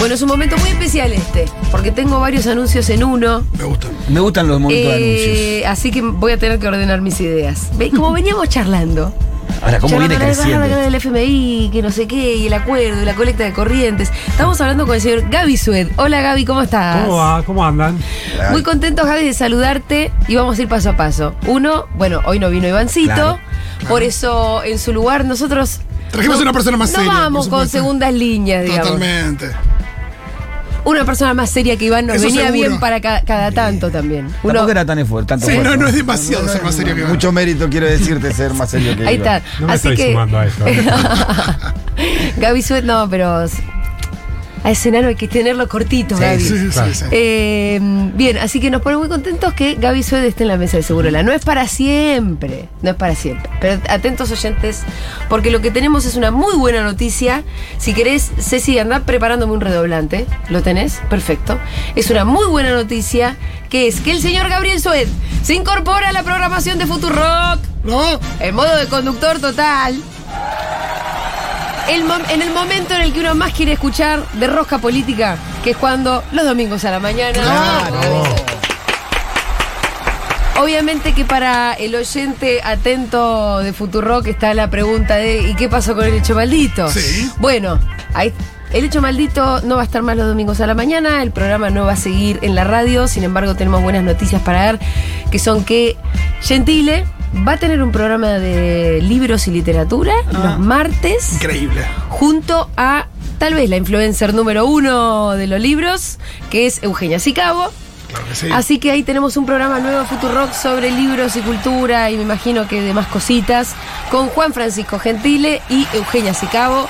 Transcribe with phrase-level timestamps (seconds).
[0.00, 3.44] Bueno, es un momento muy especial este, porque tengo varios anuncios en uno.
[3.58, 3.86] Me gusta.
[4.08, 5.72] Me gustan los momentos de Eh, anuncios.
[5.78, 7.68] así que voy a tener que ordenar mis ideas.
[7.76, 7.90] ¿Ve?
[7.90, 9.14] Como veníamos charlando.
[9.62, 10.60] Ahora, ¿cómo viene creciendo?
[10.66, 14.10] del FMI, que no sé qué, y el acuerdo, y la colecta de corrientes.
[14.28, 15.88] Estamos hablando con el señor Gaby Sued.
[15.96, 17.04] Hola Gaby, ¿cómo estás?
[17.04, 17.42] ¿Cómo va?
[17.42, 17.98] ¿Cómo andan?
[18.52, 21.34] Muy contentos, Gaby, de saludarte y vamos a ir paso a paso.
[21.46, 23.38] Uno, bueno, hoy no vino Ivancito, Claro,
[23.86, 25.80] por eso en su lugar nosotros
[26.10, 27.12] Trajimos no- una persona más no seria.
[27.12, 28.86] vamos con segundas líneas, digamos.
[28.92, 29.50] Totalmente.
[30.84, 32.68] Una persona más seria que Iván nos Eso venía seguro.
[32.68, 34.26] bien para ca- cada tanto también.
[34.42, 35.26] Uno, Tampoco era tan esfuerzo.
[35.26, 35.76] Tanto Sí, esfuerzo.
[35.76, 37.12] no, no es demasiado ser más serio que Iván.
[37.12, 39.36] Mucho mérito quiero decirte ser más serio que ahí Iván.
[39.42, 39.60] está.
[39.60, 40.64] No me Así estoy que sumando a eso.
[42.38, 43.44] Gaby Suet, no, pero
[44.62, 46.40] a ese enano hay que tenerlo cortito, Sí, Gaby.
[46.42, 47.04] Sí, sí.
[47.10, 47.78] Eh,
[48.14, 50.82] bien, así que nos pone muy contentos que Gaby Sued esté en la mesa de
[50.82, 51.22] Segurola.
[51.22, 53.50] No es para siempre, no es para siempre.
[53.60, 54.82] Pero atentos oyentes,
[55.28, 57.42] porque lo que tenemos es una muy buena noticia.
[57.78, 60.26] Si querés, Ceci, anda preparándome un redoblante.
[60.48, 61.00] ¿Lo tenés?
[61.08, 61.58] Perfecto.
[61.96, 63.36] Es una muy buena noticia,
[63.70, 65.08] que es que el señor Gabriel Sued
[65.42, 68.20] se incorpora a la programación de Futurock ¿No?
[68.40, 69.98] en modo de conductor total.
[71.90, 75.70] El en el momento en el que uno más quiere escuchar de rosca política, que
[75.70, 77.32] es cuando los domingos a la mañana.
[77.42, 78.24] Claro.
[80.62, 85.94] Obviamente que para el oyente atento de Futurock está la pregunta de ¿y qué pasó
[85.96, 86.88] con el hecho maldito?
[86.90, 87.30] Sí.
[87.38, 87.78] Bueno,
[88.14, 88.32] ahí-
[88.72, 91.70] el hecho maldito no va a estar más los domingos a la mañana, el programa
[91.70, 94.78] no va a seguir en la radio, sin embargo tenemos buenas noticias para dar,
[95.30, 95.96] que son que
[96.42, 97.04] Gentile
[97.46, 101.84] va a tener un programa de libros y literatura los martes Increíble.
[102.08, 103.06] junto a
[103.38, 106.18] tal vez la influencer número uno de los libros,
[106.50, 107.70] que es Eugenia Sicabo.
[108.08, 108.48] Claro que sí.
[108.52, 112.66] Así que ahí tenemos un programa nuevo Futurock sobre libros y cultura y me imagino
[112.66, 113.74] que demás cositas
[114.10, 116.88] con Juan Francisco Gentile y Eugenia Sicabo.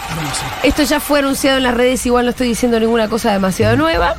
[0.63, 4.17] Esto ya fue anunciado en las redes, igual no estoy diciendo ninguna cosa demasiado nueva,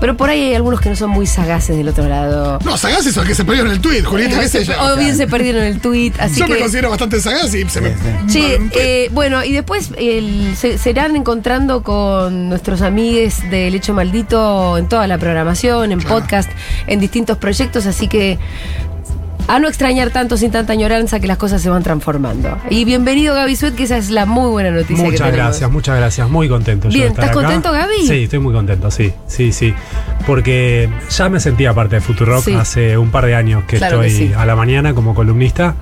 [0.00, 2.58] pero por ahí hay algunos que no son muy sagaces del otro lado.
[2.64, 4.72] No, sagaz eso, que se perdieron el tweet, Julieta, qué sé yo.
[4.80, 6.54] o bien se perdieron el tweet, así Yo que...
[6.54, 7.94] me considero bastante sagaz y se me.
[8.28, 13.94] Che, eh, bueno, y después el- se, se irán encontrando con nuestros amigues del Hecho
[13.94, 16.20] Maldito en toda la programación, en Claro.
[16.20, 16.50] podcast,
[16.86, 18.38] en distintos proyectos, así que
[19.46, 22.56] a no extrañar tanto sin tanta añoranza que las cosas se van transformando.
[22.70, 26.28] Y bienvenido Gaby Suet, que esa es la muy buena noticia Muchas gracias, muchas gracias.
[26.30, 26.88] Muy contento.
[26.88, 27.46] yo Bien, de estar ¿estás acá.
[27.46, 28.06] contento, Gaby?
[28.08, 29.74] Sí, estoy muy contento, sí, sí, sí.
[30.26, 32.54] Porque ya me sentía parte de Futurock Sí.
[32.54, 34.34] hace un par de años que Claro que estoy sí.
[34.34, 35.74] a la mañana como columnista.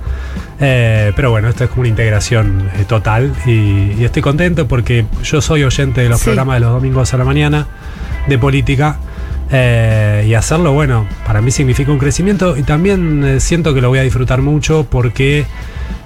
[0.59, 5.05] Eh, pero bueno, esto es como una integración eh, total y, y estoy contento porque
[5.23, 6.25] yo soy oyente de los Sí.
[6.25, 7.67] programas de los domingos a la mañana
[8.27, 8.97] de política.
[9.55, 13.89] Eh, y hacerlo, bueno, para mí significa un crecimiento y también eh, siento que lo
[13.89, 15.45] voy a disfrutar mucho porque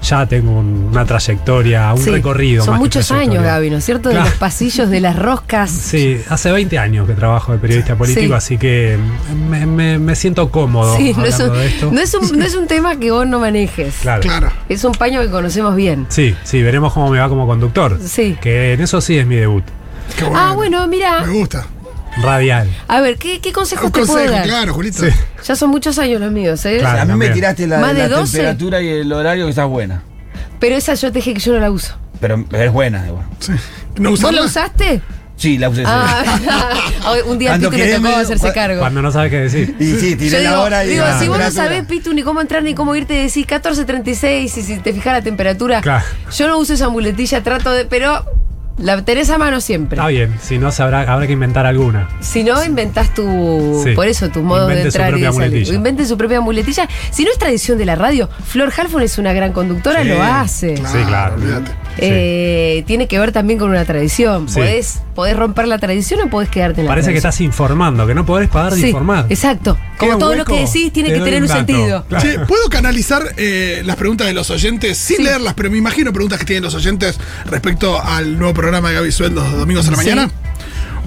[0.03, 2.63] ya tengo un- una trayectoria, un Sí, recorrido.
[2.65, 3.41] Son más muchos años.
[3.43, 4.09] Gaby, ¿no es cierto?
[4.09, 5.71] De los pasillos, de las roscas.
[5.71, 8.33] Sí, hace 20 años que trabajo de periodista político, Sí.
[8.33, 8.97] así que
[9.49, 11.91] me, me- me siento cómodo Sí, no es, un, de esto.
[11.91, 13.95] no, es un, no es un tema que vos no manejes.
[14.01, 14.21] Claro.
[14.21, 14.51] Claro.
[14.67, 16.05] Es un paño que conocemos bien.
[16.09, 17.97] Sí, sí, veremos cómo me va como conductor.
[18.05, 18.37] Sí.
[18.41, 19.63] Que en eso sí es mi debut.
[20.17, 20.39] Qué bueno.
[20.39, 21.21] Ah, bueno, mira.
[21.25, 21.65] Me gusta.
[22.21, 22.67] Radial.
[22.87, 24.43] A ver, ¿qué, qué consejos te puedo consejo, dar?
[24.43, 24.99] claro, Julita.
[24.99, 25.15] Sí.
[25.45, 26.77] Ya son muchos años los míos, ¿eh?
[26.79, 27.01] Claro.
[27.01, 28.31] A mí me tiraste la, Más de la 12.
[28.37, 30.03] temperatura y el horario que está buena.
[30.59, 31.95] Pero esa yo te dije que yo no la uso.
[32.19, 33.25] Pero es buena, igual.
[33.39, 33.51] Sí.
[33.99, 35.01] ¿No ¿Vos la usaste?
[35.35, 35.81] Sí, la usé.
[35.81, 35.87] sí.
[35.87, 36.23] Ah,
[37.27, 38.79] un día a Cuando Pitu le tocó medio- hacerse cargo.
[38.79, 39.75] Cuando no sabes qué decir.
[39.79, 42.11] Y sí, Yo tiré digo, la hora y digo, la si vos no sabés, Pitu,
[42.15, 45.81] ni cómo entrar ni cómo irte, decís 14.36 y si te fijas la temperatura.
[45.81, 46.03] Claro.
[46.35, 47.85] Yo no uso esa muletilla, trato de.
[47.85, 48.25] Pero
[48.77, 49.97] la tenés a mano siempre.
[49.97, 52.09] Está bien, si no sabrá, habrá que inventar alguna.
[52.19, 53.81] Si no, inventás tu.
[53.83, 53.91] Sí.
[53.93, 55.51] Por eso, tus modos de Invente su entrar y de propia salir.
[55.51, 55.75] muletilla.
[55.75, 56.87] Invente su propia muletilla.
[57.11, 60.21] Si no es tradición de la radio, Flor Halfon es una gran conductora, Sí, lo
[60.23, 60.73] hace.
[60.75, 61.35] claro, Sí, claro.
[61.99, 64.47] Eh, Tiene que ver también con una tradición.
[64.47, 64.55] Sí.
[64.59, 68.13] Podés, podés romper la tradición o podés quedarte en la Parece que estás informando, que
[68.13, 69.25] no podés parar de Sí, informar.
[69.29, 69.77] exacto.
[69.97, 71.57] Como todo hueco, lo que decís tiene te que doy tener un dato.
[71.65, 72.05] sentido.
[72.07, 72.23] Claro.
[72.29, 75.23] Che, ¿puedo canalizar eh, las preguntas de los oyentes sin Sí.
[75.23, 79.11] leerlas, pero me imagino preguntas que tienen los oyentes respecto al nuevo programa de Gaby
[79.11, 80.03] Suel los domingos a la Sí.
[80.03, 80.31] mañana?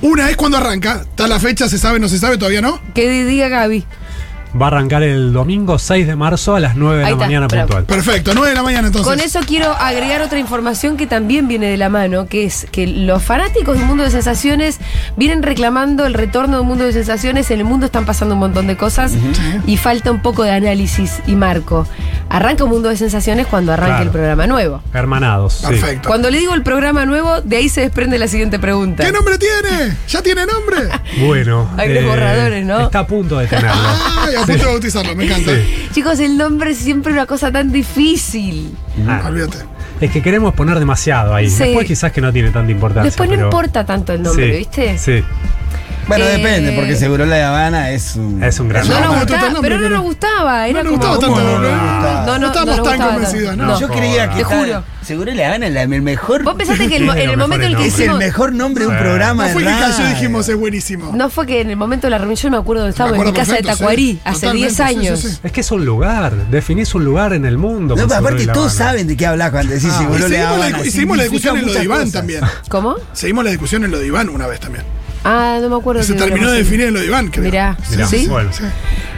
[0.02, 1.02] Una es cuando arranca.
[1.02, 1.68] ¿Está la fecha?
[1.68, 2.00] ¿Se sabe?
[2.00, 2.38] ¿No se sabe?
[2.38, 2.80] ¿Todavía no?
[2.94, 3.84] Que diga Gaby.
[4.60, 7.24] Va a arrancar el domingo 6 de marzo a las 9 de Ahí la está,
[7.26, 7.66] mañana bravo.
[7.68, 7.84] puntual.
[7.84, 9.08] Perfecto, 9 de la mañana entonces.
[9.08, 12.86] Con eso quiero agregar otra información que también viene de la mano, que es que
[12.86, 14.78] los fanáticos del mundo de sensaciones
[15.16, 17.50] vienen reclamando el retorno del mundo de sensaciones.
[17.50, 19.12] En el mundo están pasando un montón de cosas
[19.66, 21.86] y falta un poco de análisis y marco.
[22.28, 24.04] Arranca un mundo de sensaciones cuando arranque Claro.
[24.04, 24.82] el programa nuevo.
[24.94, 25.54] Hermanados.
[25.54, 25.66] sí.
[25.66, 26.08] Perfecto.
[26.08, 29.04] Cuando le digo el programa nuevo, de ahí se desprende la siguiente pregunta.
[29.04, 29.96] ¿Qué nombre tiene?
[30.08, 30.88] ¿Ya tiene nombre?
[31.26, 31.68] Bueno.
[31.76, 32.80] Hay los borradores, ¿no?
[32.82, 33.70] Está a punto de tenerlo.
[34.20, 35.52] Ay, a punto de bautizarlo, me encanta.
[35.54, 35.88] Sí.
[35.92, 38.74] Chicos, el nombre es siempre una cosa tan difícil.
[39.06, 39.58] Ah, Olvídate.
[40.00, 41.50] Es que queremos poner demasiado ahí.
[41.50, 41.64] Sí.
[41.64, 43.04] Después quizás que no tiene tanta importancia.
[43.10, 44.98] Después no pero- importa tanto el nombre, Sí, ¿viste?
[44.98, 45.22] Sí,
[46.10, 48.42] Bueno, Eh, depende, porque seguro la Habana es un.
[48.42, 50.66] Es un gran No No, nos no, gustaba, pero no nos gustaba.
[50.68, 51.12] Era No nos como.
[51.14, 51.70] gustaba tanto, ¿Cómo no no?
[51.70, 53.56] No, no, No estábamos tan gustaba convencidos.
[53.56, 53.80] ¿no?
[53.80, 54.84] Yo creía que Te juro.
[55.02, 56.42] Seguro la Habana es la- el mejor.
[56.44, 58.18] Vos pensaste que en el momento en el que es el hicimos.
[58.18, 61.12] mejor nombre de un programa No fue que cayó dijimos es buenísimo.
[61.14, 63.24] No fue que en el momento de la reunión, yo me acuerdo donde estábamos en
[63.24, 64.20] mi casa de Tacuarí, sí.
[64.24, 65.20] hace Totalmente, 10 sí, años.
[65.20, 65.38] sí, sí.
[65.42, 67.96] Es que es un lugar, definís un lugar en el mundo.
[67.96, 70.80] No, aparte todos saben de qué hablas cuando decís Ah, seguro la Habana.
[70.84, 72.40] y seguimos la discusión en lo de Iván también.
[72.68, 72.96] ¿Cómo?
[73.12, 74.84] Seguimos la discusión en lo de Iván una vez también.
[75.24, 76.00] Ah, no me acuerdo.
[76.02, 77.44] Y se terminó de definir en lo de Iván, creo.
[77.44, 78.26] Mirá, Mirá, ¿sí?
[78.26, 78.50] bueno.
[78.52, 78.64] Sí.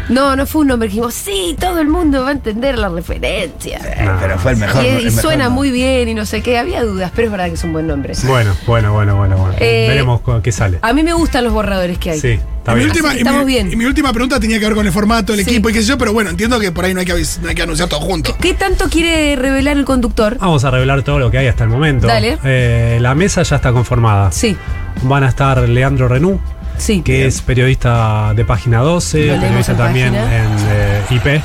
[0.09, 2.89] No, no fue un nombre que dijimos, sí, todo el mundo va a entender la
[2.89, 3.79] referencia.
[4.21, 4.85] Pero fue el mejor.
[4.85, 5.55] y el y mejor suena nombre.
[5.61, 6.59] muy bien y no sé qué.
[6.59, 8.15] Había dudas, pero es verdad que es un buen nombre.
[8.25, 9.37] Bueno, bueno, bueno, bueno.
[9.37, 9.55] bueno.
[9.61, 10.79] Eh, Veremos qué sale.
[10.83, 12.21] A mí me gustan los borradores que hay.
[12.21, 13.73] Sí, está mi, última, mi- estamos bien.
[13.73, 15.51] y mi última pregunta tenía que ver con el formato, el Sí.
[15.51, 17.49] equipo y qué sé yo, pero bueno, entiendo que por ahí no hay que, no
[17.49, 18.37] hay que anunciar todo junto.
[18.39, 20.37] ¿Qué tanto quiere revelar el conductor?
[20.39, 22.09] Vamos a revelar todo lo que hay hasta el momento.
[22.09, 22.39] Dale.
[22.45, 24.33] Eh, la mesa ya está conformada.
[24.33, 24.57] Sí,
[25.03, 26.41] Van a estar Leandro Renú,
[26.79, 27.03] sí.
[27.03, 30.37] que es periodista de página 12, Lo leemos periodista en también Página.
[30.37, 31.43] en eh, IP.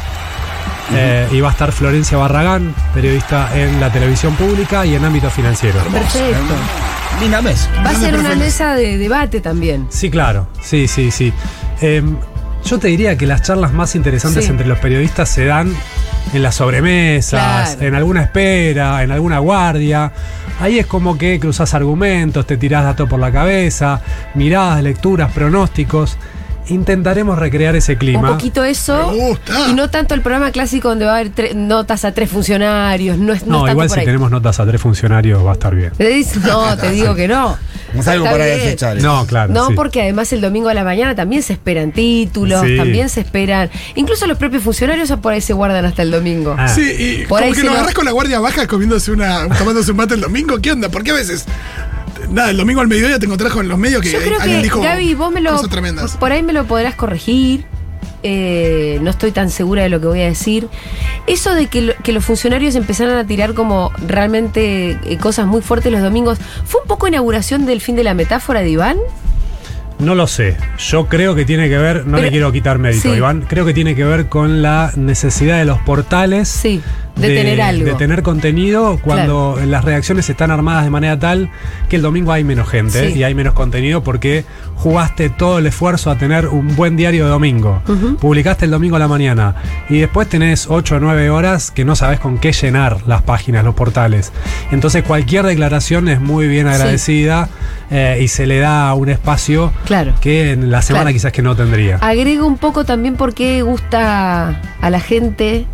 [0.93, 5.29] Eh, y va a estar Florencia Barragán, periodista en la televisión pública y en ámbito
[5.29, 5.79] financiero.
[5.91, 6.37] Perfecto.
[7.19, 7.69] Linda mesa.
[7.85, 9.87] Va a ser una mesa de debate también.
[9.89, 11.33] Sí, claro, sí, sí, sí.
[11.81, 12.01] Eh,
[12.63, 14.51] yo te diría que las charlas más interesantes Sí.
[14.51, 15.73] entre los periodistas se dan
[16.33, 17.87] en las sobremesas, Claro.
[17.87, 20.11] en alguna espera, en alguna guardia.
[20.59, 24.01] Ahí es como que cruzas argumentos, te tirás datos por la cabeza,
[24.33, 26.17] miradas, lecturas, pronósticos.
[26.69, 28.19] Intentaremos recrear ese clima.
[28.31, 29.11] Un poquito eso.
[29.11, 29.69] Me gusta.
[29.69, 33.17] Y no tanto el programa clásico donde va a haber notas a tres funcionarios.
[33.17, 34.05] No, es, no, No, es tanto igual por si ahí.
[34.05, 35.91] tenemos notas a tres funcionarios va a estar bien.
[36.45, 37.57] No, te digo que no.
[37.97, 39.01] Es algo para desechar.
[39.01, 39.53] No, claro.
[39.53, 39.73] No, sí.
[39.75, 42.75] porque además el domingo a la mañana también se esperan títulos, Sí.
[42.77, 43.69] también se esperan.
[43.95, 46.55] Incluso los propios funcionarios por ahí se guardan hasta el domingo.
[46.57, 46.67] Ah.
[46.67, 46.81] Sí,
[47.21, 49.91] y Por ahí como que se lo agarrás con la guardia baja comiéndose una, tomándose
[49.91, 50.59] un mate el domingo.
[50.61, 50.89] ¿Qué onda?
[50.89, 51.45] ¿Por qué a veces?
[52.29, 54.63] Nada, el domingo al mediodía te encontrás con los medios que Yo creo alguien que,
[54.63, 55.51] dijo Gaby, vos me lo.
[55.53, 56.17] cosas tremendas.
[56.17, 57.65] Por ahí me lo podrás corregir.
[58.23, 60.67] eh, no estoy tan segura de lo que voy a decir.
[61.27, 65.61] Eso de que, lo- que los funcionarios empezaron a tirar como realmente eh, cosas muy
[65.61, 68.97] fuertes los domingos, ¿fue un poco inauguración del fin de la metáfora de Iván?
[69.99, 70.57] No lo sé.
[70.77, 73.17] Yo creo que tiene que ver, no Pero- le quiero quitar mérito, sí.
[73.17, 73.45] Iván.
[73.47, 76.47] Creo que tiene que ver con la necesidad de los portales.
[76.49, 76.81] Sí,
[77.17, 77.85] de tener algo.
[77.85, 81.49] De tener contenido cuando las reacciones están armadas de manera tal
[81.89, 83.19] que el domingo hay menos gente Sí.
[83.19, 87.29] y hay menos contenido porque jugaste todo el esfuerzo a tener un buen diario de
[87.31, 87.81] domingo.
[88.19, 89.55] Publicaste el domingo a la mañana
[89.89, 93.63] y después tenés 8 o 9 horas que no sabes con qué llenar las páginas,
[93.63, 94.31] los portales.
[94.71, 96.73] Entonces cualquier declaración es muy bien Sí.
[96.73, 97.49] agradecida
[97.89, 100.13] eh, y se le da un espacio Claro.
[100.21, 101.13] que en la semana Claro.
[101.15, 101.97] quizás que no tendría.
[101.97, 105.65] Agrego un poco también porque gusta a la gente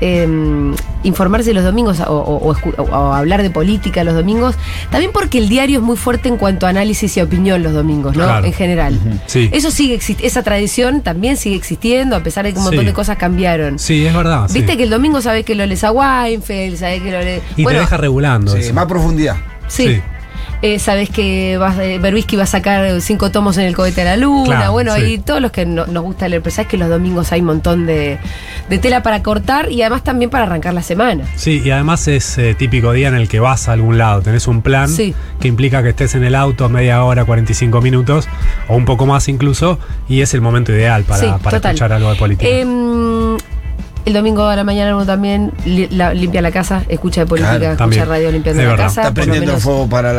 [0.00, 0.72] eh,
[1.02, 4.54] informarse los domingos o, o- o escu- o- o hablar de política los domingos.
[4.90, 8.16] También porque el diario es muy fuerte en cuanto a análisis y opinión los domingos,
[8.16, 8.24] ¿no?
[8.24, 8.46] Claro.
[8.46, 8.98] En general.
[9.26, 9.48] Sí.
[9.52, 12.86] Eso sigue esa tradición también sigue existiendo, a pesar de que un montón Sí.
[12.86, 13.78] de cosas cambiaron.
[13.78, 14.46] Sí, es verdad.
[14.48, 14.54] sí.
[14.58, 17.42] Viste que el domingo sabés que lo lees a Weinfeld, sabés que lo lees.
[17.56, 18.52] Y te deja regulando.
[18.52, 18.74] Sí, eso.
[18.74, 19.36] más profundidad.
[19.68, 20.00] Sí.
[20.60, 24.04] Eh, sabes que vas, eh, Berbisky va a sacar cinco tomos en el cohete a
[24.04, 24.56] la luna.
[24.56, 25.02] Claro, bueno, sí.
[25.02, 27.46] y todos los que no- nos gusta leer, pero sabes que los domingos hay un
[27.46, 28.18] montón de,
[28.68, 31.24] de tela para cortar y además también para arrancar la semana.
[31.36, 34.48] Sí, y además es eh, típico día en el que vas a algún lado, tenés
[34.48, 35.14] un plan Sí.
[35.38, 38.28] que implica que estés en el auto media hora, 45 minutos,
[38.66, 39.78] o un poco más incluso,
[40.08, 42.50] y es el momento ideal para, Sí, para escuchar algo de política.
[44.08, 47.50] El domingo a la mañana uno también li- la- limpia la casa, escucha de política,
[47.58, 48.08] Claro, escucha también.
[48.08, 48.86] radio limpiando Es la verdad.
[48.86, 49.04] casa.
[49.04, 49.62] Lo prendiendo menos.
[49.62, 50.12] fuego para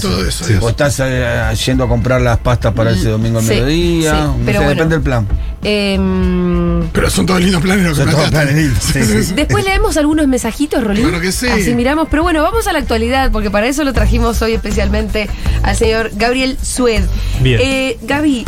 [0.00, 0.52] todo eso, sí.
[0.54, 0.64] Dios.
[0.64, 4.28] O estás eh, yendo a comprar las pastas para ese domingo al Sí, mediodía.
[4.44, 4.70] pero bueno.
[4.70, 5.26] depende del plan.
[5.62, 9.32] Em, Pero son todos lindos planes los que Son todos planes lindos, sí, sí.
[9.36, 11.04] Después leemos algunos mensajitos, Rolín.
[11.08, 11.46] Claro que sí.
[11.46, 12.08] Así miramos.
[12.10, 15.28] Pero bueno, vamos a la actualidad, porque para eso lo trajimos hoy especialmente
[15.62, 17.02] al señor Gabriel Sued.
[17.40, 17.60] Bien.
[17.62, 18.44] Eh, Gaby,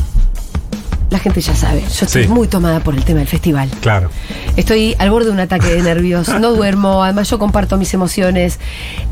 [1.16, 2.28] la gente ya sabe, yo estoy Sí.
[2.28, 3.68] muy tomada por el tema del festival.
[3.80, 4.10] claro.
[4.56, 8.58] Estoy al borde de un ataque de nervios, no duermo, además yo comparto mis emociones.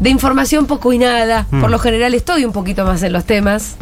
[0.01, 1.61] De información poco y nada, Mm.
[1.61, 3.77] por lo general estoy un poquito más en los temas.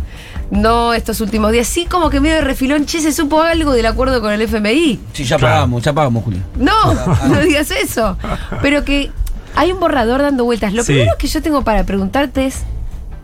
[0.50, 3.86] No estos últimos días, sí como que medio de refilón, che, se supo algo del
[3.86, 5.00] acuerdo con el FMI.
[5.12, 5.54] Sí, ya Claro.
[5.54, 6.40] pagamos, ya pagamos, Julio.
[6.56, 6.72] No,
[7.28, 8.16] no digas eso.
[8.60, 9.10] Pero que
[9.54, 10.72] hay un borrador dando vueltas.
[10.74, 10.92] Lo Sí.
[10.92, 12.62] primero que yo tengo para preguntarte es,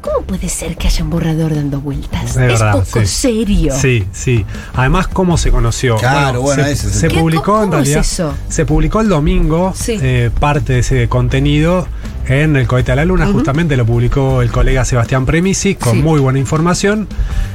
[0.00, 2.31] ¿cómo puede ser que haya un borrador dando vueltas?
[2.31, 3.07] Es verdad, poco sí.
[3.07, 3.75] serio.
[3.78, 4.45] Sí, sí.
[4.75, 5.97] Además, ¿cómo se conoció?
[5.97, 8.00] Claro, bueno, se, ese es el se publicó ¿Cómo en es realidad.
[8.00, 8.35] eso?
[8.49, 9.99] Se publicó el domingo Sí.
[10.00, 11.87] eh, parte de ese contenido
[12.26, 13.26] en el cohete a la luna.
[13.26, 16.02] Justamente lo publicó el colega Sebastián Premisi con Sí.
[16.02, 17.09] muy buena información,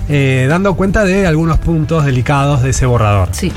[0.10, 3.30] eh, dando cuenta de algunos puntos delicados de ese borrador.
[3.32, 3.52] Sí.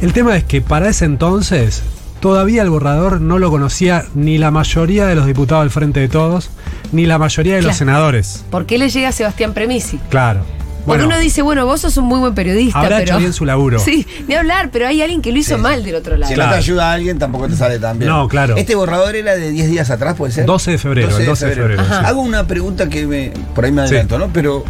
[0.00, 1.82] El tema es que para ese entonces
[2.20, 6.08] todavía el borrador no lo conocía ni la mayoría de los diputados del Frente de
[6.08, 6.50] Todos,
[6.92, 8.44] ni la mayoría de los senadores.
[8.50, 9.98] ¿Por qué le llega a Sebastián Premisi?
[10.10, 10.40] Claro.
[10.86, 13.10] Porque Bueno, uno dice, bueno, vos sos un muy buen periodista, habrá pero.
[13.10, 13.78] hecho bien su laburo.
[13.84, 15.60] Sí, ni hablar, pero hay alguien que lo hizo Sí.
[15.60, 16.28] mal del otro lado.
[16.30, 16.48] Si Claro.
[16.50, 18.10] no te ayuda a alguien, tampoco te sale tan bien.
[18.10, 18.56] No, claro.
[18.56, 20.46] Este borrador era de 10 días atrás, ¿puede ser?
[20.46, 21.90] 12 de febrero, el 12 de febrero, sí.
[21.92, 23.88] Hago una pregunta que me, por ahí me Sí.
[23.88, 24.28] adelanto, ¿no?
[24.32, 24.64] Pero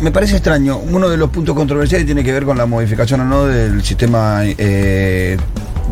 [0.00, 0.78] me parece extraño.
[0.78, 4.40] Uno de los puntos controversiales tiene que ver con la modificación o no del sistema
[4.44, 5.36] eh,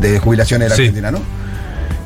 [0.01, 0.81] de jubilación de la Sí.
[0.83, 1.19] Argentina, ¿no?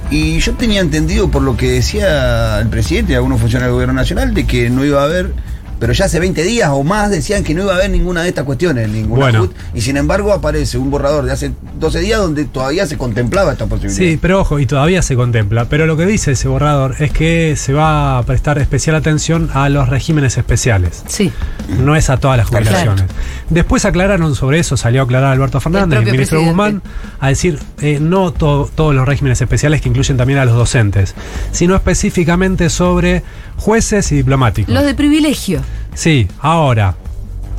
[0.09, 3.93] Y yo tenía entendido por lo que decía el presidente y algunos funcionarios del gobierno
[3.93, 5.33] nacional de que no iba a haber,
[5.79, 8.29] pero ya hace 20 días o más decían que no iba a haber ninguna de
[8.29, 9.49] estas cuestiones, ninguna Bueno.
[9.73, 13.65] Y sin embargo aparece un borrador de hace 12 días donde todavía se contemplaba esta
[13.65, 13.97] posibilidad.
[13.97, 15.65] Sí, pero ojo, y todavía se contempla.
[15.65, 19.69] Pero lo que dice ese borrador es que se va a prestar especial atención a
[19.69, 21.03] los regímenes especiales.
[21.07, 21.31] Sí.
[21.79, 22.65] No es a todas las Claro.
[22.65, 23.05] jubilaciones.
[23.49, 26.63] Después aclararon sobre eso, salió a aclarar Alberto Fernández, el, propio ministro presidente.
[26.63, 26.81] Guzmán,
[27.19, 31.13] a decir eh, no to- todos los regímenes especiales que incluyen también a los docentes,
[31.51, 33.23] sino específicamente sobre
[33.57, 34.73] jueces y diplomáticos.
[34.73, 35.61] Los de privilegio.
[35.95, 36.95] Sí, ahora,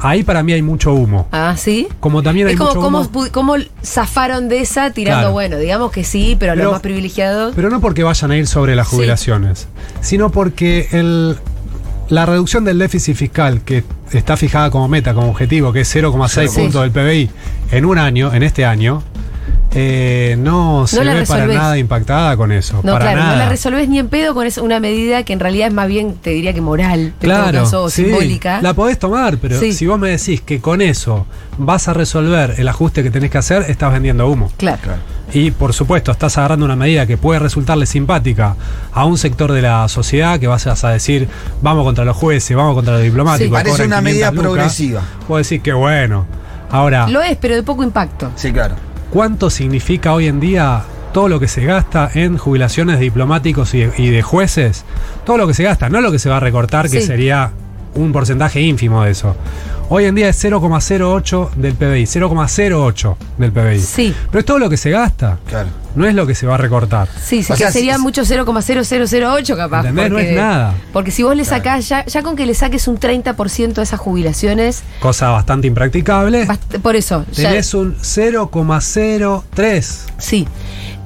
[0.00, 1.28] ahí para mí hay mucho humo.
[1.32, 1.88] Ah, sí.
[2.00, 3.28] Como también hay Es como mucho humo.
[3.32, 5.32] cómo zafaron de esa tirando, Claro.
[5.32, 7.54] bueno, digamos que sí, pero, Pero- los más privilegiados.
[7.54, 8.96] Pero no porque vayan a ir sobre las Sí.
[8.96, 9.68] jubilaciones,
[10.00, 11.36] sino porque el,
[12.08, 16.50] la reducción del déficit fiscal que está fijada como meta, como objetivo, que es 0,6
[16.52, 16.60] Sí.
[16.60, 17.30] puntos del PBI
[17.70, 19.02] en un año, en este año,
[19.75, 22.76] eh, no se la ve para nada impactada con eso.
[22.85, 23.37] no, para claro, no nada.
[23.38, 26.31] la resolvés ni en pedo con una medida que en realidad es más bien, te
[26.31, 28.61] diría que moral, en Claro, todo caso, o sí, simbólica.
[28.62, 29.73] la podés tomar, pero Sí.
[29.73, 31.26] si vos me decís que con eso
[31.59, 34.50] vas a resolver el ajuste que tenés que hacer, estás vendiendo humo.
[34.57, 34.78] Claro.
[34.83, 34.99] Claro.
[35.33, 38.54] Y por supuesto, estás agarrando una medida que puede resultarle simpática
[38.93, 41.26] a un sector de la sociedad que vas a decir,
[41.62, 43.59] vamos contra los jueces, vamos contra los diplomáticos.
[43.59, 43.64] Sí.
[43.64, 44.43] Parece una 500 medida lucas.
[44.45, 45.02] progresiva.
[45.26, 46.26] Vos decís que bueno.
[46.71, 48.31] Ahora, Lo es, pero de poco impacto.
[48.37, 48.76] Sí, claro.
[49.14, 53.80] ¿Cuánto significa hoy en día todo lo que se gasta en jubilaciones de diplomáticos y
[53.87, 54.85] de, y de jueces?
[55.25, 57.06] Todo lo que se gasta, no lo que se va a recortar, que Sí.
[57.06, 57.52] sería
[57.94, 59.37] un porcentaje ínfimo de eso.
[59.88, 63.78] Hoy en día es 0,08 del PBI, 0,08 del PBI.
[63.80, 64.14] Sí.
[64.30, 65.68] Pero es todo lo que se gasta, Claro.
[65.94, 67.08] No es lo que se va a recortar.
[67.22, 69.80] Sí, que sería mucho 0,0008 capaz.
[69.80, 70.10] ¿Entendés?
[70.10, 70.74] No es nada.
[70.92, 74.00] Porque si vos le sacás, ya, ya con que le saques un 30% de esas
[74.00, 76.46] jubilaciones, Cosa bastante impracticable.
[76.46, 77.24] bast- por eso.
[77.32, 80.06] ya- Tenés un 0,03.
[80.18, 80.46] Sí.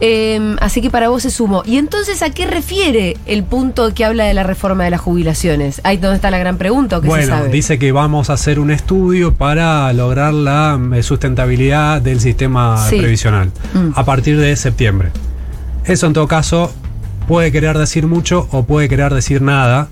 [0.00, 1.64] Eh, así que para vos es humo.
[1.66, 5.80] ¿Y entonces a qué refiere el punto que habla de la reforma de las jubilaciones?
[5.82, 7.48] Ahí donde está la gran pregunta, ¿o qué se Bueno, sabe?
[7.48, 12.98] dice que vamos a hacer un estudio para lograr la eh, sustentabilidad del sistema Sí.
[12.98, 13.90] previsional Mm.
[13.96, 15.10] a partir de septiembre.
[15.86, 16.72] Eso en todo caso
[17.26, 19.88] puede querer decir mucho o puede querer decir nada,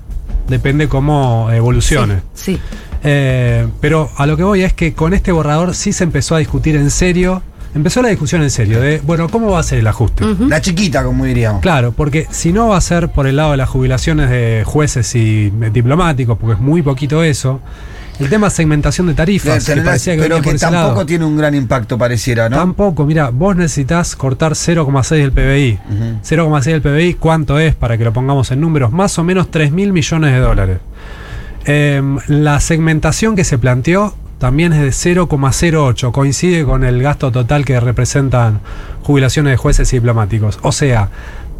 [0.46, 2.20] depende cómo evolucione.
[2.34, 2.60] Sí, sí.
[3.02, 6.38] Eh, pero a lo que voy es que con este borrador sí se empezó a
[6.38, 7.42] discutir en serio,
[7.74, 10.24] empezó la discusión en serio de, bueno, ¿cómo va a ser el ajuste?
[10.46, 11.62] La chiquita, como diríamos.
[11.62, 15.12] Claro, porque si no va a ser por el lado de las jubilaciones de jueces
[15.16, 17.60] y diplomáticos, porque es muy poquito eso,
[18.18, 21.06] el tema segmentación de tarifas, que parecía que pero venía por que ese tampoco lado.
[21.06, 22.56] tiene un gran impacto, pareciera, ¿no?
[22.56, 25.78] Tampoco, mira, vos necesitas cortar 0,6 del PBI.
[25.90, 26.04] Ujú.
[26.23, 27.75] 0,6 del PBI, ¿cuánto es?
[27.75, 30.78] Para que lo pongamos en números, más o menos 3 mil millones de dólares.
[31.64, 37.64] Em, la segmentación que se planteó también es de 0,08, coincide con el gasto total
[37.64, 38.61] que representan
[39.02, 40.58] jubilaciones de jueces y diplomáticos.
[40.62, 41.08] O sea,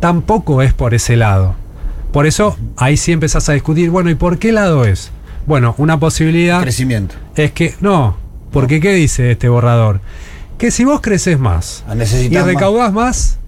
[0.01, 1.55] tampoco es por ese lado.
[2.13, 5.11] Por eso ahí sí empezás a discutir, bueno, ¿y por qué lado es?
[5.47, 7.15] Bueno, una posibilidad Crecimiento.
[7.37, 8.17] es que no,
[8.53, 10.01] porque ¿qué dice este borrador?
[10.59, 12.45] Que si vos creces más A y más.
[12.47, 13.39] recaudás más,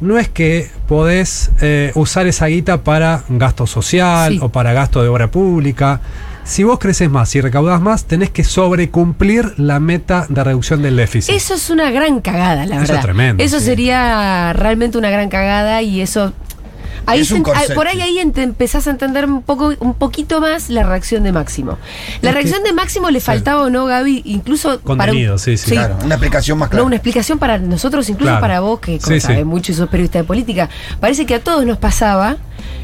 [0.00, 4.38] no es que podés eh, usar esa guita para gasto social Sí.
[4.42, 6.00] o para gasto de obra pública.
[6.44, 10.94] Si vos creces más y recaudás más, tenés que sobrecumplir la meta de reducción del
[10.96, 11.34] déficit.
[11.34, 12.96] Eso es una gran cagada, la Eso verdad.
[12.96, 13.64] es tremendo, Eso sí.
[13.64, 16.34] sería realmente una gran cagada y eso.
[17.06, 17.74] Ahí Es un se- concepto.
[17.74, 21.32] por ahí ahí ent- empezás a entender un poco un poquito más la reacción de
[21.32, 21.72] Máximo.
[22.22, 25.38] La Es que- reacción de Máximo le faltaba o no, Gaby, incluso para un- Contenido,
[25.38, 25.72] sí, sí.
[25.72, 26.82] Claro, una explicación más clara.
[26.82, 28.40] No, una explicación para nosotros, incluso Claro.
[28.40, 29.44] para vos, que como Sí, sabés sí.
[29.44, 30.68] mucho y sos periodista de política.
[31.00, 32.36] Parece que a todos nos pasaba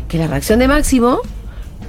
[0.09, 1.21] que la reacción de Máximo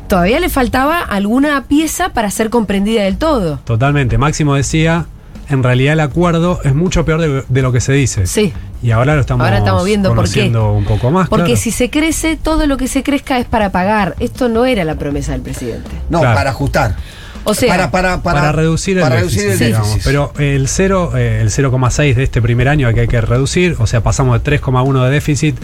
[0.08, 3.60] todavía le faltaba alguna pieza para ser comprendida del todo.
[3.64, 4.18] Totalmente.
[4.18, 5.06] Máximo decía,
[5.52, 8.28] en realidad el acuerdo es mucho peor de, de lo que se dice.
[8.28, 8.54] Sí.
[8.84, 10.22] Y ahora lo estamos, Ahora estamos viendo por qué.
[10.22, 11.30] conociendo un poco más.
[11.30, 11.62] Porque claro.
[11.62, 14.16] si se crece, todo lo que se crezca es para pagar.
[14.20, 15.90] Esto no era la promesa del presidente.
[16.10, 16.36] No, Claro.
[16.36, 16.96] para ajustar.
[17.44, 20.02] O sea, para, para, para, para, reducir el para déficit, reducir el déficit.
[20.04, 23.88] Pero el 0, eh, el 0,6 de este primer año que hay que reducir, o
[23.88, 25.56] sea, pasamos de 3,1 de déficit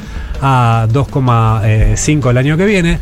[0.41, 2.99] a 2,5 el año que viene.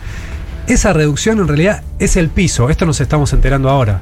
[0.68, 4.02] Esa reducción en realidad es el piso, esto nos estamos enterando ahora.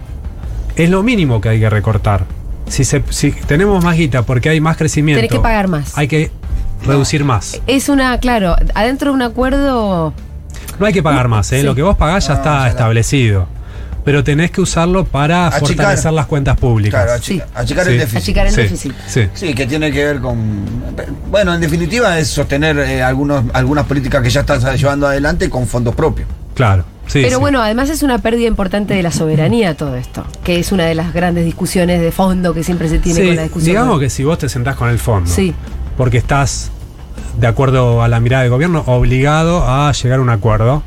[0.75, 2.25] Es lo mínimo que hay que recortar.
[2.67, 5.97] Si, se, si tenemos más guita porque hay más crecimiento, Tenés que pagar más.
[5.97, 6.31] Hay que
[6.85, 7.61] reducir más.
[7.67, 10.13] Es una, claro, adentro de un acuerdo.
[10.79, 11.59] No hay que pagar más, ¿eh?
[11.59, 11.65] Sí.
[11.65, 13.47] Lo que vos pagás ya No, está establecido.
[14.05, 15.67] Pero tenés que usarlo para Achicar.
[15.67, 17.01] fortalecer las cuentas públicas.
[17.03, 17.91] Claro, achicar, achicar Sí.
[17.91, 18.17] el déficit.
[18.21, 18.93] Achicar el Sí, déficit.
[19.07, 19.27] sí.
[19.33, 20.35] Sí, que tiene que ver con.
[21.31, 25.67] Bueno, en definitiva es sostener eh, algunos, algunas políticas que ya estás llevando adelante con
[25.67, 26.27] fondos propios.
[26.53, 26.83] Claro.
[27.07, 27.41] Sí, Pero sí.
[27.41, 30.95] bueno, además es una pérdida importante de la soberanía todo esto, que es una de
[30.95, 33.71] las grandes discusiones de fondo que siempre se tiene Sí, con la discusión.
[33.73, 35.29] digamos que si vos te sentás con el fondo,
[35.97, 36.71] porque estás,
[37.37, 40.81] de acuerdo a la mirada del gobierno, obligado a llegar a un acuerdo,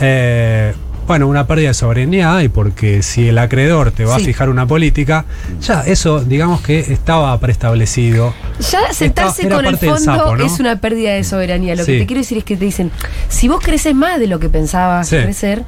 [0.00, 0.74] eh,
[1.06, 4.22] bueno, una pérdida de soberanía y porque si el acreedor te va Sí.
[4.22, 5.24] a fijar una política,
[5.60, 8.34] ya eso, digamos que estaba preestablecido.
[8.70, 10.44] Ya sentarse con el fondo sapo, ¿no?
[10.44, 11.74] es una pérdida de soberanía.
[11.76, 11.92] Lo Sí.
[11.92, 12.90] que te quiero decir es que te dicen,
[13.28, 15.16] si vos creces más de lo que pensabas Sí.
[15.16, 15.64] crecer,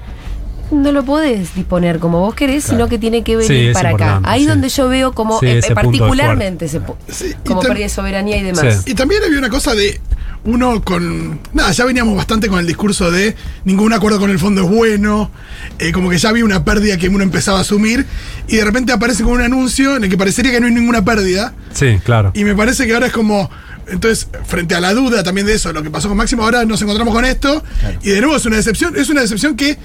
[0.71, 4.21] no lo podés disponer como vos querés, sino que tiene que venir Sí, para acá.
[4.25, 4.47] Ahí sí.
[4.49, 6.79] donde yo veo como Sí, eh, particularmente Sí,
[7.47, 8.83] como pérdida de soberanía y demás.
[8.85, 8.91] Sí.
[8.91, 10.01] Y también había una cosa de
[10.47, 11.41] uno con.
[11.53, 15.31] Nada, ya veníamos bastante con el discurso de ningún acuerdo con el fondo es bueno.
[15.79, 18.07] eh, como que ya había una pérdida que uno empezaba a asumir.
[18.49, 21.05] Y de repente aparece con un anuncio en el que parecería que no hay ninguna
[21.05, 21.53] pérdida.
[21.73, 22.31] Sí, claro.
[22.35, 23.51] Y me parece que ahora es como.
[23.89, 26.81] Entonces, frente a la duda también de eso, lo que pasó con Máximo, ahora nos
[26.83, 27.63] encontramos con esto.
[28.03, 28.97] Y de nuevo es una decepción.
[28.97, 29.77] Es una decepción que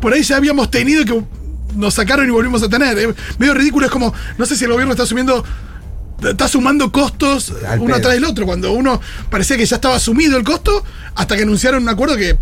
[0.00, 1.22] por ahí ya habíamos tenido y que
[1.76, 2.96] nos sacaron y volvimos a tener.
[2.98, 3.08] Es
[3.38, 4.12] medio ridículo, es como.
[4.38, 5.44] No sé si el gobierno está asumiendo.
[6.30, 7.96] Está sumando costos Al uno pedo.
[7.96, 8.46] atrás del otro.
[8.46, 9.00] Cuando uno
[9.30, 12.36] parecía que ya estaba asumido el costo, hasta que anunciaron un acuerdo que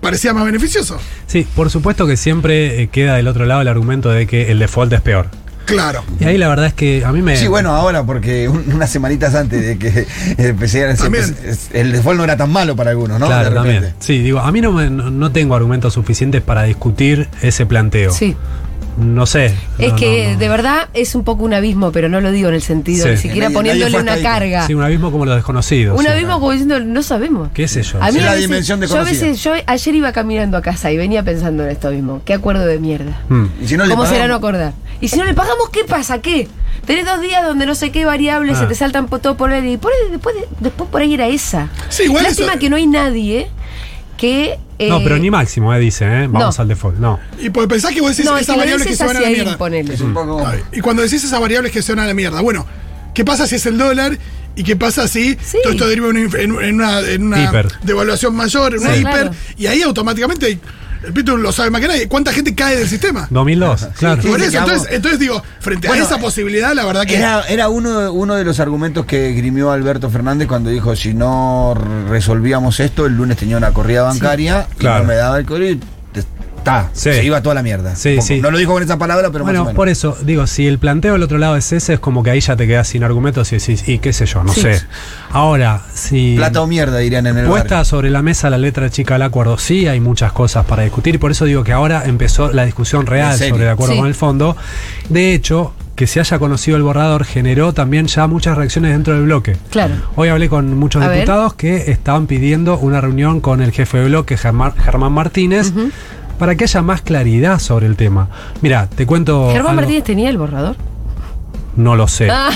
[0.00, 0.98] parecía más beneficioso.
[1.26, 4.58] Sí, por supuesto que siempre eh, queda del otro lado el argumento de que el
[4.58, 5.28] default es peor.
[5.66, 6.02] Claro.
[6.18, 7.36] Y ahí la verdad es que a mí me...
[7.36, 10.06] Sí, bueno, ahora, porque un- unas semanitas antes de que
[10.38, 11.36] empecé a También.
[11.74, 13.26] el default no era tan malo para algunos, ¿no?
[13.26, 13.92] Claro, también.
[13.98, 18.12] Sí, digo, a mí no, me- no, no tengo argumentos suficientes para discutir ese planteo.
[18.12, 18.34] Sí.
[18.98, 19.54] No sé.
[19.78, 20.38] Es no, que no, no.
[20.38, 23.10] de verdad es un poco un abismo, pero no lo digo en el sentido, Sí.
[23.12, 24.22] ni siquiera Nadie- poniéndole nadie una ahí.
[24.22, 24.66] carga.
[24.66, 25.96] Sí, un abismo como los desconocidos.
[25.98, 26.10] Un sí.
[26.10, 27.50] abismo como diciendo, no sabemos.
[27.54, 28.02] ¿Qué sé yo?
[28.02, 29.26] A mí Es a la veces, dimensión yo a desconocida.
[29.28, 32.22] veces, yo ayer iba caminando a casa y venía pensando en esto mismo.
[32.24, 33.20] Qué acuerdo de mierda.
[33.28, 33.44] Mm.
[33.62, 34.72] Y si no le ¿Cómo será no acordar?
[35.00, 36.18] Y si no le pagamos, ¿qué pasa?
[36.20, 36.48] ¿Qué?
[36.84, 38.60] Tenés dos días donde no sé qué variables Ah.
[38.62, 39.72] se te saltan por todo por ahí.
[39.74, 41.68] Y por ahí- después, de- después por ahí era esa.
[41.88, 43.48] Sí, igual Lástima eso- que no hay nadie
[44.18, 44.58] que.
[44.78, 46.26] No, eh, pero ni máximo, eh, dice, ¿eh?
[46.28, 46.62] Vamos no.
[46.62, 46.98] al default.
[46.98, 47.18] No.
[47.40, 49.26] Y porque pensás que vos decís No, esas si variables que se van a la
[49.28, 49.56] ahí, mierda.
[49.58, 49.94] ponele.
[49.94, 50.46] Es un poco.
[50.46, 52.66] Ay, Y cuando decís esas variables que se van a la mierda, bueno,
[53.14, 54.18] ¿qué pasa si es el dólar?
[54.54, 55.58] ¿Y qué pasa si Sí.
[55.62, 57.68] todo esto deriva en una, inf- en- en una, en una Hiper.
[57.82, 59.00] devaluación mayor, en una Sí.
[59.00, 59.12] hiper?
[59.14, 59.30] Claro.
[59.56, 60.58] Y ahí automáticamente,
[61.04, 63.26] el Pitu lo sabe más que nadie, ¿cuánta gente cae del sistema?
[63.30, 64.22] 2002, claro.
[64.22, 67.16] sí, Por eso, entonces, entonces digo, frente Bueno, a esa posibilidad, la verdad que.
[67.16, 71.74] Era, era uno, uno de los argumentos que grimió Alberto Fernández cuando dijo si no
[72.08, 75.00] resolvíamos esto, el lunes tenía una corrida bancaria y claro.
[75.00, 75.80] no me daba el código
[76.92, 77.12] Sí.
[77.12, 77.96] se iba toda la mierda.
[77.96, 78.40] Sí, sí.
[78.40, 79.76] No lo dijo con esa palabra, pero más o Bueno, menos.
[79.76, 82.40] por eso, digo, si el planteo del otro lado es ese, es como que ahí
[82.40, 84.62] ya te quedas sin argumentos y decís, y qué sé yo, no Sí.
[84.62, 84.82] sé.
[85.30, 86.36] Ahora, si.
[86.36, 87.84] Plata o mierda, dirían en el Puesta barrio.
[87.84, 91.18] sobre la mesa la letra chica del acuerdo, sí hay muchas cosas para discutir y
[91.18, 93.98] por eso digo que ahora empezó la discusión real sobre el acuerdo Sí.
[94.00, 94.56] con el fondo.
[95.08, 99.24] De hecho, que se haya conocido el borrador generó también ya muchas reacciones dentro del
[99.24, 99.56] bloque.
[99.70, 99.94] Claro.
[100.14, 101.16] Hoy hablé con muchos A ver.
[101.16, 105.72] diputados que estaban pidiendo una reunión con el jefe de bloque, Germán, Germán Martínez,
[106.38, 108.28] para que haya más claridad sobre el tema.
[108.62, 109.48] Mira, te cuento.
[109.50, 110.76] ¿Germán algo- Martínez tenía el borrador?
[111.76, 112.28] No lo sé.
[112.30, 112.50] Ah,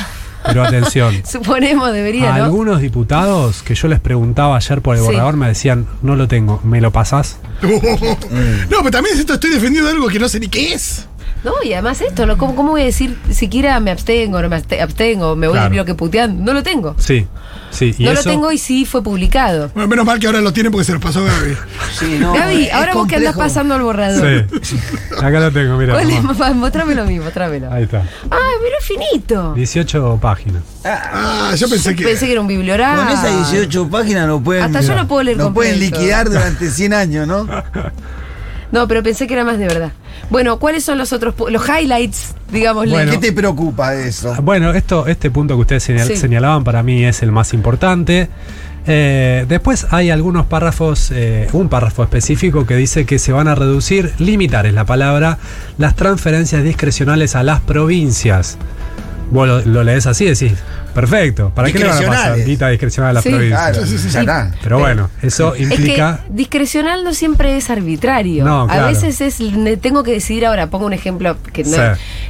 [0.44, 1.14] Pero atención.
[1.30, 2.44] suponemos, debería, A ¿no?
[2.44, 5.06] algunos diputados que yo les preguntaba ayer por el Sí.
[5.06, 7.38] borrador me decían, no lo tengo, ¿me lo pasás?
[7.62, 11.06] no, pero también esto estoy defendiendo algo que no sé ni qué es.
[11.44, 12.38] No, y además esto, ¿no?
[12.38, 15.74] ¿Cómo, cómo voy a decir siquiera me abstengo, no me abste- abstengo, me voy Claro.
[15.74, 16.40] a lo que puteando?
[16.44, 16.94] No lo tengo.
[16.98, 17.26] Sí,
[17.70, 17.92] sí.
[17.98, 19.68] Y no eso, lo tengo y sí fue publicado.
[19.74, 21.56] Bueno, menos mal que ahora lo tiene porque se los pasó Gaby.
[21.98, 24.46] Sí, no, Gaby, es ahora vos que andás pasando el borrador.
[24.62, 24.76] Sí.
[25.16, 25.96] Acá lo tengo, mira.
[26.54, 27.72] Mostrámelo a mí, mostrámelo.
[27.72, 28.04] Ahí está.
[28.30, 29.52] Ah, pero es finito.
[29.54, 30.62] 18 páginas.
[30.84, 32.04] Ah, yo pensé que.
[32.04, 33.02] Pensé que era un bibliografo.
[33.02, 34.62] Con esas 18 páginas lo pueden.
[34.64, 35.96] Hasta yo lo puedo leer Lo pueden completo.
[35.98, 37.48] liquidar durante 100 años, ¿no?
[38.72, 39.92] No, pero pensé que era más de verdad.
[40.30, 42.88] Bueno, ¿cuáles son los otros los highlights, digamos?
[42.90, 43.12] Bueno.
[43.12, 44.34] ¿Qué te preocupa de eso?
[44.42, 46.16] Bueno, esto, este punto que ustedes señal- Sí.
[46.16, 48.28] señalaban para mí es el más importante.
[48.86, 53.54] Eh, después hay algunos párrafos, eh, un párrafo específico que dice que se van a
[53.54, 55.38] reducir, limitar es la palabra,
[55.78, 58.58] las transferencias discrecionales a las provincias.
[59.30, 60.52] Vos lo, lo lees así decís,
[60.92, 63.30] perfecto, ¿para qué le van a pasar guita discrecional a las Sí.
[64.10, 64.52] ya está.
[64.62, 66.20] Pero bueno, eso Es implica...
[66.26, 68.44] que discrecional no siempre es arbitrario.
[68.44, 68.86] No, A claro.
[68.88, 71.82] veces es, ne- tengo que decidir ahora, pongo un ejemplo, que no, Sí.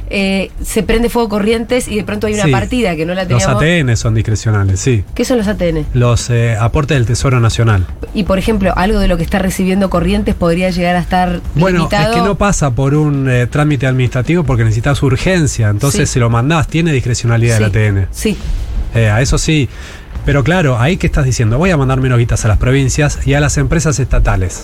[0.09, 3.23] eh, se prende fuego corrientes y de pronto hay una Sí, partida que no la
[3.23, 3.61] Los teníamos.
[3.63, 5.03] ATN son discrecionales, sí.
[5.15, 5.85] ¿Qué son los ATN?
[5.93, 7.85] Los eh, aportes del Tesoro Nacional.
[8.13, 11.79] Y por ejemplo, algo de lo que está recibiendo corrientes podría llegar a estar Bueno,
[11.79, 12.11] limitado.
[12.13, 16.13] es que no pasa por un eh, trámite administrativo porque necesitas urgencia, entonces Sí.
[16.13, 18.07] si lo mandás, tiene discrecionalidad sí, del ATN.
[18.11, 18.37] Sí.
[18.95, 19.69] Eh, a eso sí.
[20.25, 23.33] Pero claro, ahí que estás diciendo, voy a mandar menos guitas a las provincias y
[23.33, 24.63] a las empresas estatales.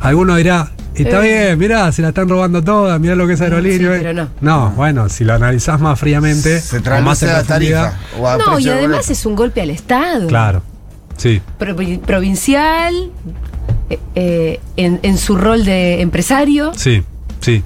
[0.00, 1.46] Alguno dirá, está Eh.
[1.46, 3.94] bien, mirá, se la están robando todas, mirá lo que es aerolínea.
[3.98, 4.70] Sí, pero no.
[4.70, 7.94] bueno, si lo analizás más fríamente, Se o más en la tarifa.
[8.18, 10.26] o a No, y además es un golpe al Estado.
[10.26, 10.62] Claro,
[11.16, 11.40] sí.
[11.58, 12.94] Pro- provincial,
[13.88, 16.72] eh, eh, en, en su rol de empresario.
[16.76, 17.02] Sí,
[17.40, 17.62] sí.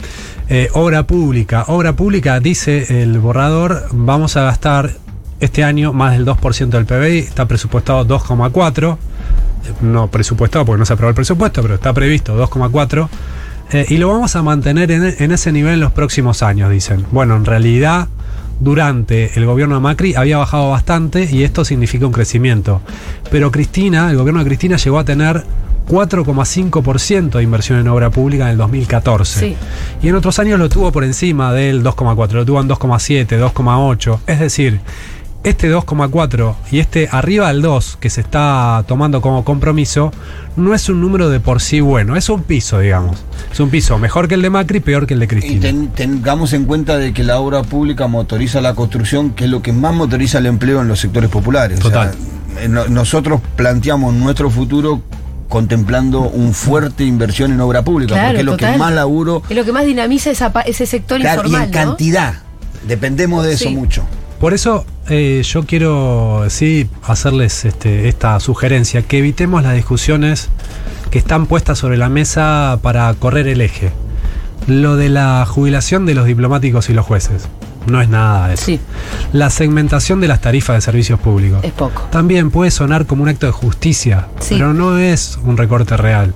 [0.49, 1.65] Eh, obra pública.
[1.69, 4.93] Obra pública, dice el borrador, vamos a gastar
[5.40, 8.94] este año más del 2% del PBI, está presupuestado 2,4.
[8.94, 13.09] Eh, No presupuestado porque no se aprobó el presupuesto, pero está previsto 2,4.
[13.72, 17.05] Eh, y lo vamos a mantener en, en ese nivel en los próximos años, dicen.
[17.11, 18.09] Bueno, en realidad,
[18.61, 22.81] durante el gobierno de Macri había bajado bastante y esto significa un crecimiento.
[23.31, 25.44] Pero Cristina, el gobierno de Cristina llegó a tener
[25.88, 29.40] 4,5% de inversión en obra pública en el 2014.
[29.40, 29.57] Sí.
[30.03, 34.18] Y en otros años lo tuvo por encima del 2,4, lo tuvo en 2,7, 2,8.
[34.27, 34.81] Es decir,
[35.49, 40.13] este 2,4 y este arriba del 2 que se está tomando como compromiso
[40.57, 43.23] no es un número de por sí bueno, es un piso, digamos.
[43.53, 45.61] Es un piso mejor que el de Macri, peor que el de Y Cristina.
[45.61, 49.63] ten- tengamos en cuenta de que la obra pública motoriza la construcción, que es lo
[49.63, 51.79] que más motoriza el empleo en los sectores populares.
[51.85, 52.71] O sea, Total.
[52.71, 55.03] no- nosotros planteamos nuestro futuro
[55.49, 58.73] contemplando un fuerte inversión en obra pública, Claro, porque es lo total.
[58.73, 61.71] que más laburo Es lo que más dinamiza esa ese sector claro, y en ¿no?
[61.71, 62.35] cantidad.
[62.89, 64.03] Dependemos de eso mucho.
[64.40, 70.49] Por eso eh, yo quiero sí hacerles este, esta sugerencia, que evitemos las discusiones
[71.11, 73.92] que están puestas sobre la mesa para correr el eje.
[74.66, 77.49] Lo de la jubilación de los diplomáticos y los jueces.
[77.87, 78.64] No es nada eso.
[78.64, 78.81] Sí,
[79.33, 81.61] La segmentación de las tarifas de servicios públicos.
[81.62, 82.03] es poco.
[82.11, 84.57] También puede sonar como un acto de justicia, Sí.
[84.57, 86.35] pero no es un recorte real.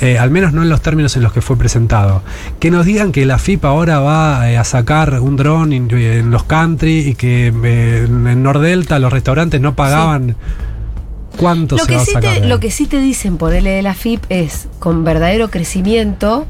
[0.00, 2.22] Eh, al menos no en los términos en los que fue presentado.
[2.60, 6.30] Que nos digan que la FIP ahora va eh, a sacar un dron en, en
[6.30, 10.36] los country y que eh, en Nordelta los restaurantes no pagaban.
[11.36, 12.40] ¿Cuánto Lo se que, va a sí sacar?
[12.40, 16.46] te, lo que sí te dicen ponerle de la FIP es con verdadero crecimiento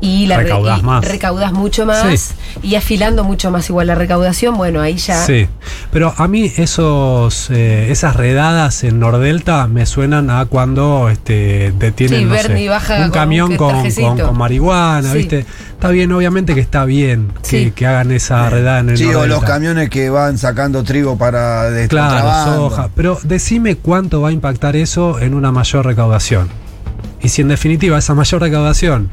[0.00, 1.04] y la re- Recaudás y más.
[1.04, 5.24] recaudás mucho más y afilando mucho más igual la recaudación, bueno, ahí ya.
[5.26, 5.48] Sí,
[5.90, 12.20] pero a mí esos eh, esas redadas en Nordelta me suenan a cuando este, detienen
[12.20, 15.18] Sí, no Bernie sé, baja un con camión con, con- con marihuana, Sí.
[15.18, 15.46] ¿viste?
[15.72, 17.70] Está bien, obviamente que está bien que, Sí.
[17.72, 21.70] que hagan esa redada en el Sí, o los camiones que van sacando trigo para
[21.70, 22.88] de Claro, soja.
[22.94, 26.48] Pero decime cuánto va a impactar eso en una mayor recaudación.
[27.20, 29.10] Y si en definitiva esa mayor recaudación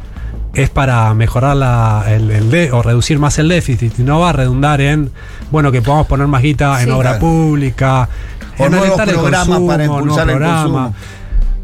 [0.55, 4.29] es para mejorar la, el, el de- o reducir más el déficit y no va
[4.29, 5.11] a redundar en,
[5.51, 6.91] bueno, que podamos poner más guita en Sí.
[6.91, 7.19] obra Claro.
[7.19, 8.09] pública,
[8.57, 10.63] O en aumentar el consumo, para impulsar el programas.
[10.63, 10.95] consumo.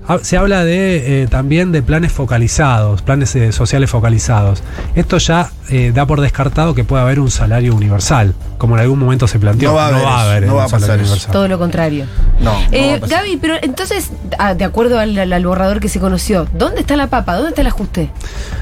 [0.08, 4.62] Ah, Se habla de eh, también de planes focalizados, planes eh, sociales focalizados.
[4.95, 9.00] Esto ya eh, da por descartado que pueda haber un salario universal, como en algún
[9.00, 9.69] momento se planteó.
[9.69, 11.32] No va a haber eso, no un va a pasar salario eso.
[11.32, 12.06] Todo lo contrario.
[12.39, 13.17] No, no Eh, va a pasar.
[13.24, 16.95] Gaby, pero entonces, ah, de acuerdo al, al- al borrador que se conoció, ¿dónde está
[16.95, 17.34] la papa?
[17.34, 18.12] ¿Dónde está el ajuste?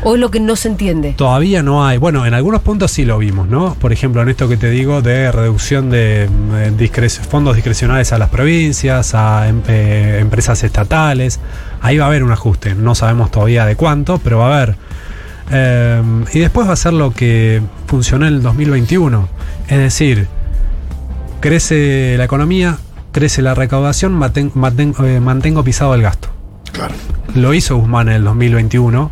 [0.06, 1.14] ¿O es lo que no se entiende?
[1.18, 1.98] Todavía no hay.
[1.98, 3.76] Bueno, en algunos puntos sí lo vimos, ¿no?
[3.76, 8.18] Por ejemplo, en esto que te digo de reducción de eh, discre- fondos discrecionales a
[8.18, 11.42] las provincias, a em- eh, empresas estatales.
[11.82, 12.74] Ahí va a haber un ajuste.
[12.74, 14.76] No sabemos todavía de cuánto, pero va a haber.
[15.52, 16.02] Eh,
[16.34, 19.28] y después va a ser lo que funcionó en el 2021.
[19.70, 20.28] Es decir,
[21.40, 22.78] crece la economía,
[23.12, 26.30] crece la recaudación, maten- maten- eh, mantengo pisado el gasto.
[26.72, 26.94] Claro.
[27.36, 29.12] Lo hizo Guzmán en el 2021.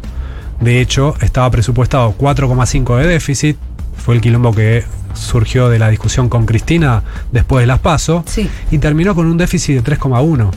[0.60, 3.58] De hecho, estaba presupuestado 4,5 de déficit.
[3.96, 8.24] Fue el quilombo que surgió de la discusión con Cristina después de las PASO.
[8.26, 8.50] Sí.
[8.72, 10.52] Y terminó con un déficit de 3,1.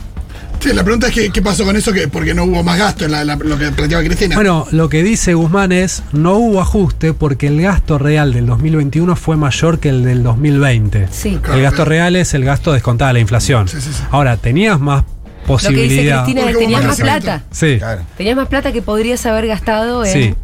[0.61, 3.05] Sí, la pregunta es que, qué pasó con eso, que porque no hubo más gasto
[3.05, 4.35] en la- la- lo que planteaba Cristina.
[4.35, 9.15] Bueno, lo que dice Guzmán es, no hubo ajuste porque el gasto real del 2021
[9.15, 11.07] fue mayor que el del 2020.
[11.11, 11.39] Sí.
[11.41, 11.55] Claro.
[11.57, 13.67] El gasto real es el gasto descontado de la inflación.
[13.67, 14.03] Sí, sí, sí.
[14.11, 16.23] Ahora, tenías más Lo que dice posibilidad.
[16.25, 17.43] Cristina es tenías más plata.
[17.49, 17.77] Sí.
[17.79, 18.01] Claro.
[18.15, 20.13] Tenías más plata que podrías haber gastado en.
[20.13, 20.35] Sí.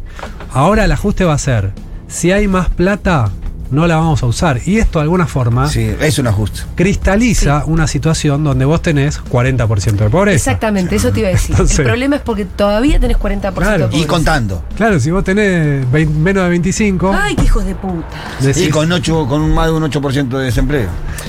[0.52, 1.70] Ahora el ajuste va a ser,
[2.08, 3.30] si hay más plata,
[3.70, 4.60] no la vamos a usar.
[4.66, 6.60] Y esto de alguna forma Sí, es un ajuste.
[6.74, 10.36] cristaliza una situación donde vos tenés 40% de pobreza.
[10.36, 11.50] Exactamente, eso te iba a decir.
[11.52, 13.78] Entonces- el problema es porque todavía tenés 40% Claro.
[13.88, 14.08] de Y pobreza.
[14.08, 14.62] contando.
[14.76, 18.06] Claro, si vos tenés menos de 25, Ay, qué hijos de puta.
[18.40, 20.88] decís- Y con, ocho, con un- más de un 8% de desempleo.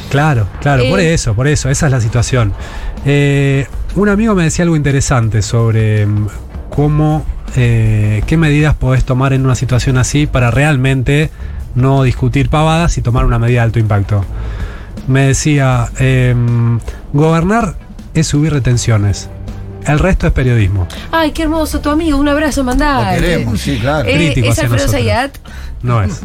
[0.09, 1.13] Claro, claro, por Eh.
[1.13, 2.53] eso, por eso, esa es la situación.
[3.05, 6.27] Eh, un amigo me decía algo interesante sobre mm,
[6.69, 7.25] cómo,
[7.55, 11.29] eh, qué medidas podés tomar en una situación así para realmente
[11.75, 14.25] no discutir pavadas y tomar una medida de alto impacto.
[15.07, 16.79] Me decía, em,
[17.13, 17.75] gobernar
[18.13, 19.29] es subir retenciones,
[19.85, 20.87] el resto es periodismo.
[21.11, 22.17] Ay, qué hermoso tu amigo.
[22.17, 23.19] Un abrazo, Lo mandale.
[23.19, 24.07] queremos, sí, claro.
[24.07, 24.91] Eh, Crítico es hacia Alfredo nosotros.
[25.01, 25.37] Zayat.
[25.81, 26.21] No es.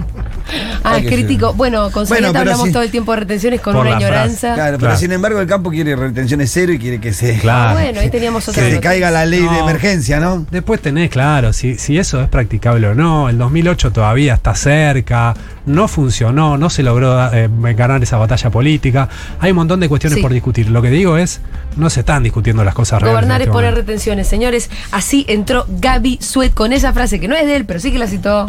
[0.82, 1.48] Ah, que crítico.
[1.48, 1.56] ser.
[1.56, 4.54] Bueno, con Bueno, hablamos todo el tiempo de retenciones con Por una ignorancia.
[4.54, 7.70] Claro, pero sin embargo el campo quiere retenciones cero y quiere que se, Claro.
[7.70, 8.80] Ah, bueno, ahí teníamos que otra se nota.
[8.82, 9.58] caiga la ley de No.
[9.60, 10.46] emergencia, ¿no?
[10.50, 13.28] Después tenés, claro, si, si eso es practicable o no.
[13.28, 15.34] El 2008 todavía está cerca,
[15.66, 19.08] no funcionó, no se logró eh, ganar esa batalla política.
[19.40, 20.22] Hay un montón de cuestiones Sí.
[20.22, 20.68] por discutir.
[20.70, 21.40] Lo que digo es,
[21.76, 23.14] no se están discutiendo las cosas reales.
[23.14, 23.86] Gobernar es este poner momento.
[23.86, 24.68] retenciones, señores.
[24.90, 27.98] Así entró Gaby Suet con esa frase que no es de él, pero sí que
[27.98, 28.46] la citó.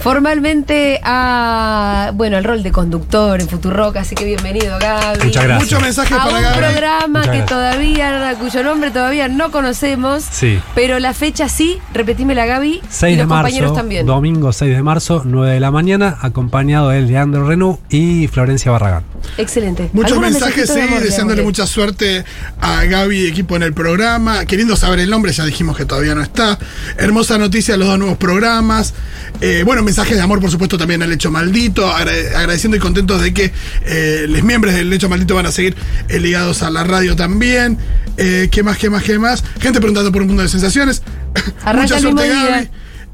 [0.00, 5.24] Formalmente a, bueno, el rol de conductor en Futurock, así que bienvenido, Gaby.
[5.24, 5.70] Muchas gracias.
[5.70, 6.58] Muchos mensajes para un Gaby.
[6.58, 7.46] programa Muchas que gracias.
[7.48, 10.22] todavía, cuyo nombre todavía no conocemos.
[10.30, 10.60] Sí.
[10.74, 12.82] Pero la fecha sí, repetímela Gaby.
[12.88, 14.06] 6 y de los compañeros marzo, también.
[14.06, 19.02] domingo 6 de marzo, 9 de la mañana, acompañado de Leandro Renú y Florencia Barragán.
[19.38, 19.90] Excelente.
[19.92, 22.24] Muchos mensajes, de sí, deseándole mucha suerte
[22.60, 26.14] a Gaby y equipo en el programa, queriendo saber el nombre, ya dijimos que todavía
[26.14, 26.58] no está.
[26.96, 28.94] Hermosa noticia de los dos nuevos programas.
[29.40, 33.20] Eh, bueno, mensajes de amor, por supuesto, también al Hecho Maldito, agra- agradeciendo y contentos
[33.20, 33.52] de que
[33.84, 35.76] eh, los miembros del Hecho Maldito van a seguir
[36.08, 37.78] eh, ligados a la radio también.
[38.16, 39.44] ¿Qué más, qué más, qué más?
[39.60, 41.02] Gente preguntando por un mundo de sensaciones.
[41.64, 42.28] Arranca mucha suerte.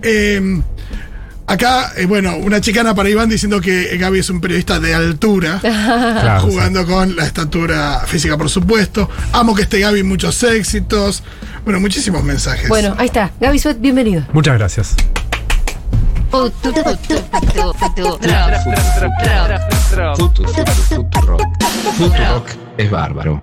[0.00, 0.62] Gaby.
[1.52, 4.94] Eh, Acá, eh, bueno, una chicana para Iván diciendo que Gaby es un periodista de
[4.94, 5.58] altura.
[5.60, 9.08] Claro, jugando con la estatura física, por supuesto.
[9.32, 11.22] Amo que esté Gaby, muchos éxitos.
[11.64, 12.68] Bueno, muchísimos mensajes.
[12.68, 13.30] Bueno, ahí está.
[13.40, 14.24] Gaby Suet, bienvenido.
[14.32, 14.94] Muchas gracias.
[21.98, 23.42] Futurock es bárbaro.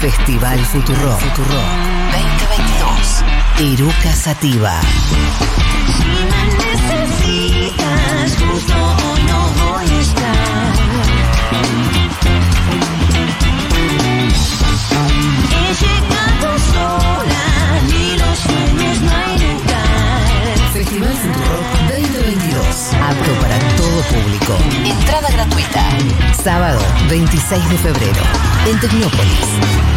[0.00, 1.18] Festival Futuro.
[3.58, 3.58] 2022.
[3.58, 4.80] Eruca Sativa.
[26.46, 28.20] Sábado 26 de febrero.
[28.70, 29.95] En Tecnópolis.